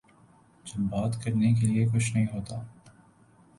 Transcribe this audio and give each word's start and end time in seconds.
جب 0.65 0.79
بات 0.91 1.21
کرنے 1.23 1.53
کیلئے 1.53 1.85
کچھ 1.93 2.11
نہیں 2.13 2.25
ہوتا۔ 2.33 2.61